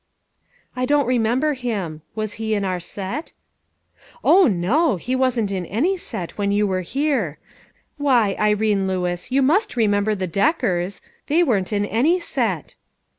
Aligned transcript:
"I 0.81 0.87
don't 0.87 1.05
remember 1.05 1.53
him. 1.53 2.01
Was 2.15 2.33
he 2.41 2.55
in 2.55 2.65
our 2.65 2.79
set?"" 2.79 3.33
O 4.35 4.47
no! 4.47 4.95
he 4.95 5.15
wasn't 5.15 5.51
in 5.51 5.63
any 5.67 5.95
set 5.95 6.39
when 6.39 6.51
you 6.51 6.65
were 6.65 6.81
here. 6.81 7.37
Why, 7.97 8.35
Irene 8.39 8.87
Lewis, 8.87 9.29
you 9.31 9.43
must 9.43 9.75
remember 9.75 10.15
the 10.15 10.25
Deckers!. 10.25 11.01
They 11.27 11.43
weren't 11.43 11.71
in 11.71 11.85
any 11.85 12.19
set." 12.19 12.73